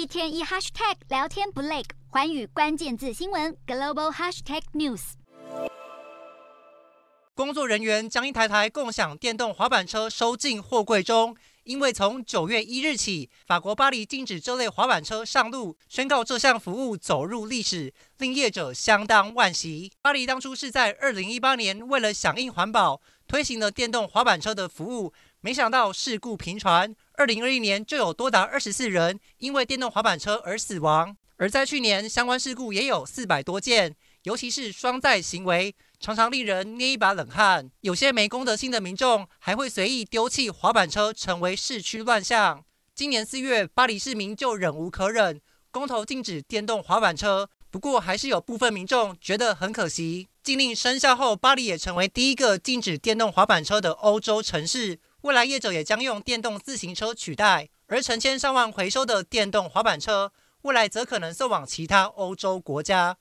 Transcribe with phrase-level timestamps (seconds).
[0.00, 5.12] 一天一 hashtag 聊天不累，环宇关键字新闻 global hashtag news。
[7.34, 11.36] 工作人员将一台台共享电动滑板车收进货柜中。
[11.64, 19.92] 因为从九月一日起，法国巴黎禁止这类滑板车上路，宣告这项服务走入历史，令业者相当惋惜。
[20.00, 33.94] 巴黎当初是在二零一八年为了响应环保，推行了电动滑板车的服务，没想到事故频传，二零二一年就有多达二十四人因为电动滑板车而死亡，而在去年相关事故也有四百多件，
[34.24, 35.72] 尤其是双载行为。
[36.00, 37.70] 常常令人捏一把冷汗。
[37.82, 42.64] 有些没公德心的民众还会随意丢弃滑板车，成为市区乱象。
[42.96, 47.48] 今年四月，巴黎市民就忍无可忍，公投禁止电动滑板车。
[47.70, 50.26] 不过，还是有部分民众觉得很可惜。
[50.50, 54.98] 禁令生效后，巴黎也成为第一个禁止电动滑板车的欧洲城市。
[55.20, 57.68] 未来业者也将用电动自行车取代。
[57.86, 60.32] 而成千上万回收的电动滑板车，
[60.62, 63.16] 未来则可能送往其他欧洲国家。